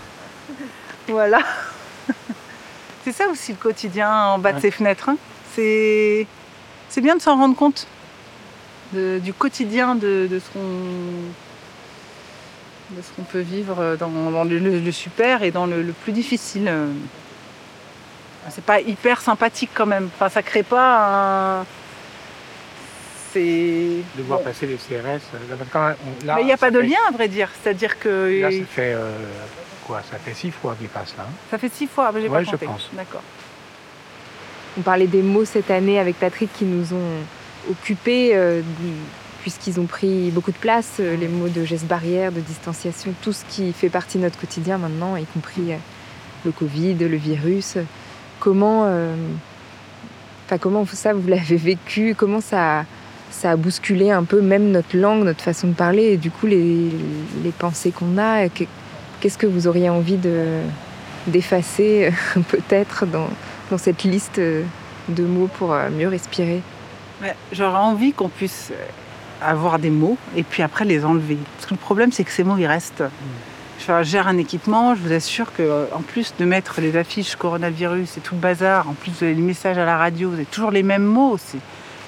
[1.07, 1.39] voilà.
[3.05, 5.09] C'est ça aussi le quotidien en bas de ces fenêtres.
[5.09, 5.17] Hein.
[5.53, 6.27] C'est
[6.97, 7.87] bien de s'en rendre compte.
[8.93, 10.59] du quotidien de, ce qu'on
[12.91, 16.69] de ce qu'on peut vivre dans, le, super et dans le, plus difficile.
[18.49, 20.09] C'est pas hyper sympathique quand même.
[20.15, 21.65] Enfin, ça crée pas un.
[23.35, 24.01] C'est.
[24.17, 25.19] De voir passer les CRS.
[25.33, 25.93] Euh,
[26.25, 27.49] Mais il n'y a pas de lien, à vrai dire.
[27.61, 28.41] C'est-à-dire que.
[28.41, 29.11] Là, ça fait euh,
[29.85, 31.25] quoi Ça fait six fois qu'ils passent là.
[31.27, 32.89] Hein ça fait six fois, j'ai pas je pense.
[32.93, 33.23] D'accord.
[34.77, 38.61] On parlait des mots cette année avec Patrick qui nous ont occupés, euh,
[39.41, 43.43] puisqu'ils ont pris beaucoup de place, les mots de gestes barrières, de distanciation, tout ce
[43.49, 45.73] qui fait partie de notre quotidien maintenant, y compris
[46.45, 47.77] le Covid, le virus.
[48.39, 49.15] Comment, euh,
[50.61, 52.15] comment ça vous l'avez vécu?
[52.15, 52.85] Comment ça,
[53.35, 56.47] ça a bousculé un peu même notre langue, notre façon de parler et du coup
[56.47, 56.89] les,
[57.43, 58.47] les pensées qu'on a
[59.21, 60.59] Qu'est-ce que vous auriez envie de,
[61.27, 62.11] d'effacer
[62.49, 63.29] peut-être dans,
[63.71, 66.61] dans, cette liste de mots pour euh, mieux respirer?
[67.51, 68.71] J'aurais envie qu'on puisse
[69.41, 71.37] avoir des mots et puis après les enlever.
[71.55, 73.01] Parce que le problème c'est que ces mots ils restent.
[73.01, 76.95] Mm je gère un équipement, je vous assure que euh, en plus de mettre les
[76.97, 80.35] affiches coronavirus et tout le bazar, en plus de les messages à la radio, vous
[80.35, 81.37] avez toujours les mêmes mots.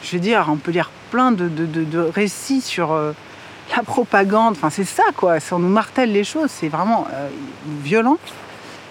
[0.04, 3.14] Je veux dire, on peut lire plein de, récits sur euh,
[3.76, 4.54] la propagande.
[4.54, 5.38] Enfin, c'est ça, quoi.
[5.52, 6.50] On nous martèle les choses.
[6.50, 7.28] C'est vraiment euh,
[7.84, 8.18] violent.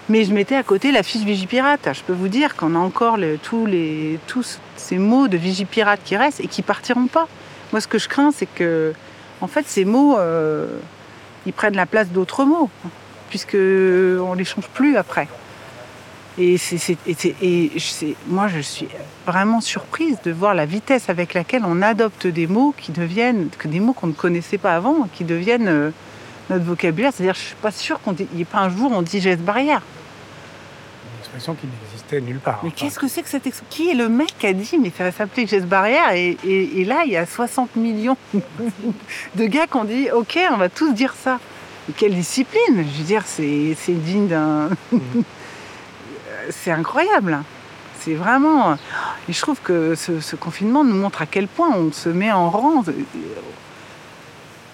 [0.09, 1.89] Mais je mettais à côté la fiche Vigipirate.
[1.93, 6.47] Je peux vous dire qu'on a encore tous, ces mots de Vigipirate qui restent et
[6.47, 7.27] qui partiront pas.
[7.73, 8.93] Moi, ce que je crains, c'est que,
[9.41, 10.17] en fait, ces mots
[11.47, 12.69] ils prennent la place d'autres mots,
[13.29, 15.27] puisque on les change plus après.
[16.39, 16.57] Et,
[18.27, 18.87] moi, je suis
[19.25, 23.67] vraiment surprise de voir la vitesse avec laquelle on adopte des mots qui deviennent, que
[23.67, 25.91] des mots qu'on ne connaissait pas avant, qui deviennent euh,
[26.49, 27.11] notre vocabulaire.
[27.13, 29.81] C'est-à-dire, je suis pas sûre qu'il n'y ait pas un jour on dit geste barrière.
[31.13, 32.59] Une expression qui n'existait nulle part.
[32.63, 34.91] Mais qu'est-ce que c'est que cette expression Qui est le mec qui a dit, mais
[34.95, 38.17] ça va s'appeler geste barrière et, et, là, il y a 60 millions
[39.35, 41.39] de gars qui ont dit, ok, on va tous dire ça
[41.95, 44.69] quelle discipline Je veux dire, c'est digne d'un.
[46.49, 47.39] C'est incroyable.
[47.99, 48.73] C'est vraiment.
[49.27, 52.49] Et je trouve que ce, confinement nous montre à quel point on se met en
[52.49, 52.83] rang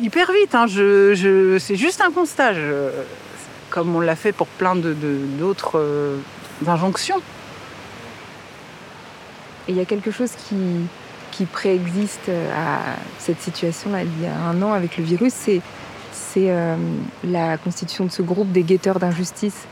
[0.01, 0.55] hyper vite.
[0.55, 0.65] Hein.
[0.67, 2.53] C'est juste un constat,
[3.69, 6.17] comme on l'a fait pour plein d'autres euh,
[6.67, 7.21] injonctions.
[9.67, 14.61] Et il y a quelque chose qui, préexiste à cette situation-là il y a un
[14.61, 15.61] an avec le virus, c'est
[16.37, 16.75] euh,
[17.23, 19.65] la constitution de ce groupe des guetteurs d'injustice.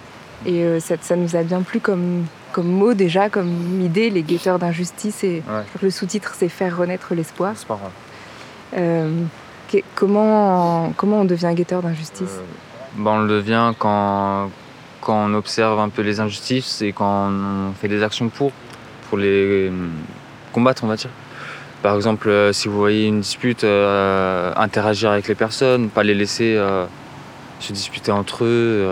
[0.45, 4.60] Et euh, ça, nous a bien plu comme, comme mot déjà, comme idée, les guetteurs
[4.60, 5.23] d'injustice.
[5.23, 5.43] Et
[5.82, 7.56] le sous-titre, c'est Faire renaître l'espoir.
[8.77, 9.23] Euh,
[9.95, 12.39] comment, comment on devient guetteur d'injustice?
[12.95, 14.49] Ben, On le devient quand,
[15.01, 18.51] quand on observe un peu les injustices et quand on fait des actions pour,
[19.10, 19.71] pour les
[20.51, 21.10] combattre, on va dire.
[21.82, 26.13] Par exemple, euh, si vous voyez une dispute, euh, interagir avec les personnes, pas les
[26.13, 26.86] laisser euh,
[27.60, 28.88] se disputer entre eux,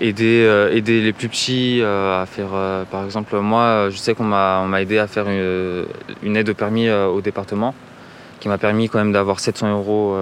[0.00, 2.50] aider, aider les plus petits à faire.
[2.90, 7.20] par exemple, moi, je sais qu'on m'a, aidé à faire une, aide au permis au
[7.20, 7.74] département,
[8.40, 10.16] qui m'a permis quand même d'avoir 700 euros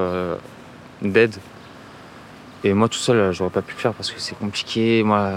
[1.02, 1.34] d'aide.
[2.64, 5.02] Et moi, tout seul, j'aurais pas pu le faire parce que c'est compliqué.
[5.02, 5.30] Moi,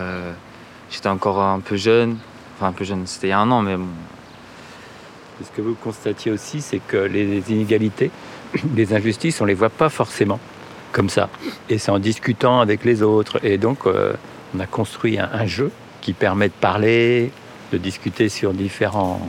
[0.90, 2.18] j'étais encore un peu jeune.
[2.58, 3.88] Enfin, un peu jeune, c'était il y a un an, mais bon,
[5.44, 8.12] ce que vous constatiez aussi, c'est que les inégalités,
[8.76, 10.40] les injustices, on ne les voit pas forcément
[10.92, 11.30] comme ça.
[11.70, 13.44] Et c'est en discutant avec les autres.
[13.44, 14.14] Et donc, euh,
[14.56, 15.72] on a construit un, jeu
[16.02, 17.32] qui permet de parler,
[17.72, 19.22] de discuter sur différents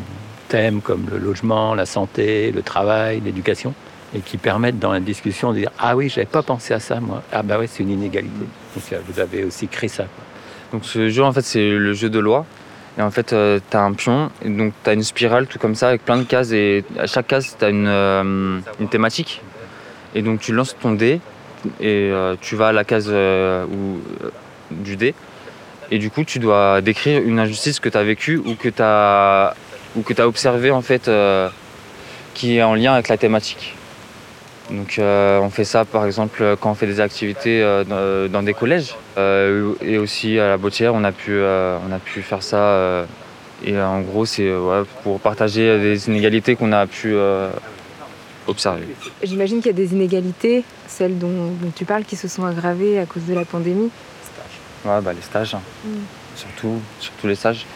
[0.48, 3.74] thèmes comme le logement, la santé, le travail, l'éducation,
[4.14, 7.00] et qui permettent dans la discussion de dire Ah oui, j'avais pas pensé à ça,
[7.00, 7.22] moi.
[7.32, 8.34] Ah bah oui, c'est une inégalité.
[8.74, 10.04] Donc, euh, vous avez aussi créé ça.
[10.72, 12.46] Donc, ce jeu, en fait, c'est le jeu de loi.
[12.98, 15.58] Et en fait, euh, tu as un pion, et donc tu as une spirale, tout
[15.58, 16.52] comme ça, avec plein de cases.
[16.52, 19.42] Et à chaque case, tu as une, euh, une, thématique.
[20.14, 21.20] Et donc tu lances ton dé,
[21.80, 24.00] et euh, tu vas à la case où,
[24.70, 25.14] du dé.
[25.90, 28.82] Et du coup, tu dois décrire une injustice que tu as vécue ou que tu
[28.82, 29.54] as,
[29.96, 31.10] ou observée, en fait,
[32.34, 33.74] qui est en lien avec la thématique.
[34.70, 38.54] Donc euh, on fait ça par exemple quand on fait des activités euh, dans, des
[38.54, 43.06] collèges euh, et aussi à la Bottière on a pu, on a pu faire ça
[43.64, 44.50] et en gros c'est
[45.02, 47.14] pour partager des inégalités qu'on a pu
[49.22, 53.06] J'imagine qu'il y a des inégalités, celles dont, tu parles, qui se sont aggravées à
[53.06, 53.90] cause de la pandémie.
[54.84, 55.60] Ouais, bah, les stages, hein.
[55.84, 55.88] mm.
[56.36, 57.66] surtout, surtout les stages.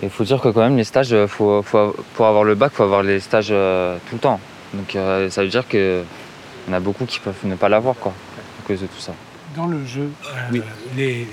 [0.00, 1.64] Et il faut dire que quand même les stages, faut,
[2.14, 4.40] pour avoir le bac, il faut avoir les stages tout le temps.
[4.74, 6.04] Donc euh, ça veut dire qu'il
[6.68, 9.12] y en a beaucoup qui peuvent ne pas l'avoir quoi, à cause de tout ça.
[9.56, 10.10] Dans le jeu,
[10.52, 10.60] euh,
[10.96, 11.26] les,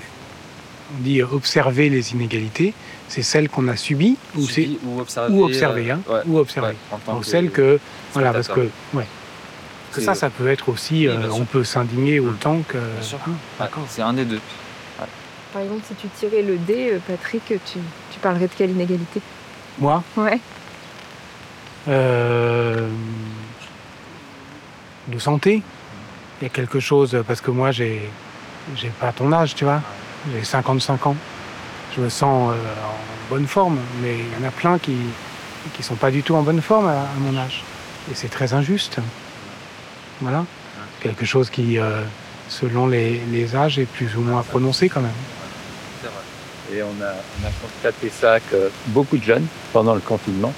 [0.96, 2.72] on dit observer les inégalités,
[3.08, 4.46] c'est celles qu'on a subies ou,
[4.84, 6.74] ou observer, ou observer, hein, ou observer.
[7.06, 7.78] Donc celles que
[8.12, 9.06] voilà parce que ouais.
[9.92, 12.28] Que ça, ça peut être aussi, on peut s'indigner mmh.
[12.28, 12.76] autant que.
[12.76, 14.40] Hein, c'est un des deux.
[15.52, 19.22] Par exemple, si tu tirais le dé, Patrick, tu, tu parlerais de quelle inégalité?
[19.78, 20.02] Moi?
[20.14, 20.38] Ouais.
[21.88, 22.88] Euh,
[25.08, 25.62] de santé?
[26.40, 28.10] Il y a quelque chose, parce que moi, j'ai,
[28.74, 29.80] j'ai pas ton âge, tu vois.
[30.30, 31.16] J'ai 55 ans.
[31.96, 34.96] Je me sens euh, en bonne forme, mais il y en a plein qui
[35.74, 37.64] qui sont pas du tout en bonne forme à, mon âge.
[38.10, 38.98] Et c'est très injuste.
[40.20, 40.44] Voilà.
[41.00, 42.02] Quelque chose qui, euh,
[42.48, 45.10] selon les, les, âges, est plus ou moins prononcé quand même.
[46.72, 50.52] Et on a, on a constaté ça que beaucoup de jeunes, pendant le confinement,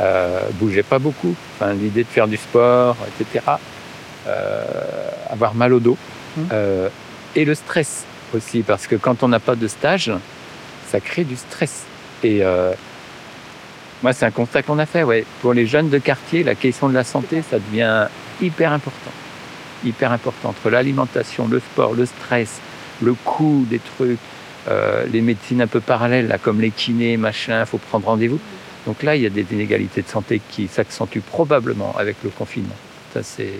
[0.00, 1.34] euh, bougeaient pas beaucoup.
[1.54, 3.44] Enfin, l'idée de faire du sport, etc.
[4.26, 4.64] Euh,
[5.30, 5.98] avoir mal au dos.
[6.52, 6.88] Euh,
[7.34, 8.04] et le stress
[8.34, 10.12] aussi, parce que quand on n'a pas de stage,
[10.92, 11.84] ça crée du stress.
[12.22, 12.72] Et euh,
[14.02, 15.02] moi, c'est un constat qu'on a fait.
[15.02, 15.24] Ouais.
[15.40, 18.06] Pour les jeunes de quartier, la question de la santé, ça devient
[18.40, 19.10] hyper important.
[19.84, 20.50] Hyper important.
[20.50, 22.60] Entre l'alimentation, le sport, le stress,
[23.02, 24.18] le coût des trucs,
[24.68, 28.38] euh, les médecines un peu parallèles, là, comme les kinés, machin, il faut prendre rendez-vous.
[28.86, 32.76] Donc là, il y a des inégalités de santé qui s'accentuent probablement avec le confinement.
[33.14, 33.54] Ça, c'est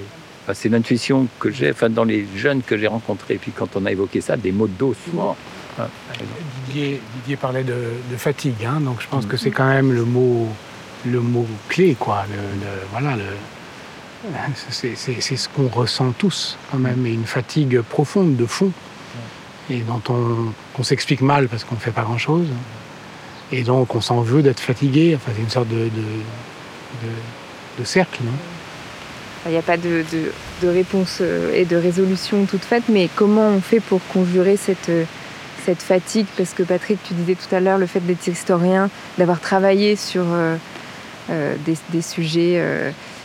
[0.55, 3.37] c'est l'intuition que j'ai, enfin, dans les jeunes que j'ai rencontrés.
[3.37, 5.37] Puis quand on a évoqué ça, des mots de dos souvent.
[6.67, 7.01] Didier,
[7.41, 7.77] parlait de,
[8.17, 10.49] fatigue, hein, donc je pense que c'est quand même le mot,
[11.07, 12.25] le mot clé, quoi.
[12.91, 13.17] voilà,
[14.71, 18.71] c'est ce qu'on ressent tous quand même, et une fatigue profonde de fond,
[19.71, 22.49] et dont on, s'explique mal parce qu'on ne fait pas grand-chose,
[23.51, 25.15] et donc on s'en veut d'être fatigué.
[25.17, 25.89] Enfin, c'est une sorte de,
[27.79, 28.33] de cercle, non?
[29.47, 30.05] Il n'y a pas de,
[30.63, 35.05] réponse euh, et de résolution toute faite, mais comment on fait pour conjurer cette, euh,
[35.65, 39.41] cette fatigue Parce que Patrick, tu disais tout à l'heure le fait d'être historien, d'avoir
[39.41, 40.57] travaillé sur euh,
[41.91, 42.63] des, sujets,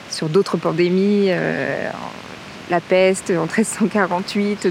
[0.09, 1.29] sur d'autres pandémies,
[2.69, 4.67] la peste en 1348,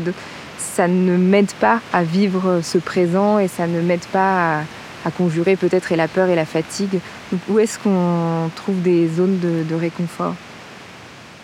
[0.59, 4.61] ça ne m'aide pas à vivre ce présent et ça ne m'aide pas
[5.05, 7.01] à, conjurer peut-être et la peur et la fatigue.
[7.49, 10.35] où est-ce qu'on trouve des zones de réconfort?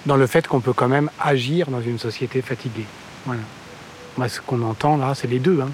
[0.05, 2.87] Dans le fait qu'on peut quand même agir dans une société fatiguée.
[3.25, 3.43] Voilà.
[4.17, 5.61] Moi, ce qu'on entend là, c'est les deux.
[5.61, 5.71] Hein.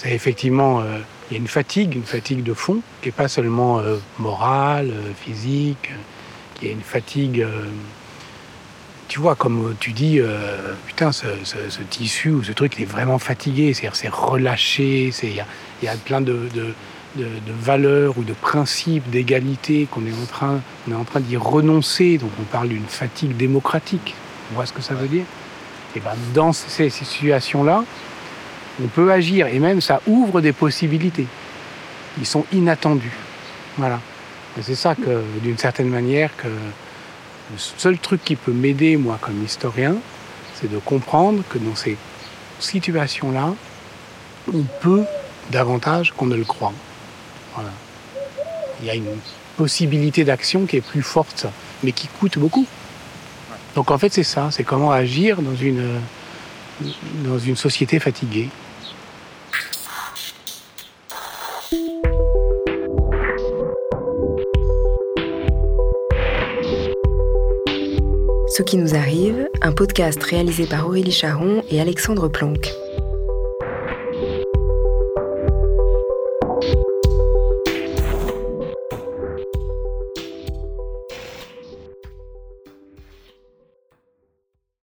[0.00, 3.26] C'est effectivement, euh, il y a une fatigue, une fatigue de fond, qui n'est pas
[3.26, 5.90] seulement euh, morale, euh, physique,
[6.54, 7.44] qui est une fatigue,
[9.08, 10.20] tu vois, comme tu dis,
[10.86, 11.26] putain, ce,
[11.88, 15.46] tissu ou ce truc, il est vraiment fatigué, c'est-à-dire c'est relâché, il y a,
[15.84, 16.48] y a, plein de
[17.16, 21.36] de, valeurs ou de principes d'égalité qu'on est en train, on est en train d'y
[21.36, 22.18] renoncer.
[22.18, 24.14] Donc on parle d'une fatigue démocratique.
[24.50, 25.24] On voit ce que ça veut dire?
[25.96, 27.84] Et ben dans ces, situations-là,
[28.82, 31.26] on peut agir et même ça ouvre des possibilités.
[32.18, 33.12] Ils sont inattendus.
[33.76, 34.00] Voilà.
[34.60, 39.42] c'est ça que, d'une certaine manière, que le seul truc qui peut m'aider, moi, comme
[39.44, 39.96] historien,
[40.54, 41.96] c'est de comprendre que dans ces
[42.58, 43.54] situations-là,
[44.52, 45.04] on peut
[45.50, 46.72] davantage qu'on ne le croit.
[48.80, 49.18] Il y a une
[49.56, 51.46] possibilité d'action qui est plus forte,
[51.82, 52.66] mais qui coûte beaucoup.
[53.74, 58.48] Donc en fait, c'est ça, c'est comment agir dans une société fatiguée.
[68.58, 72.74] Ce qui nous arrive, un podcast réalisé par Aurélie Charon et Alexandre Planck.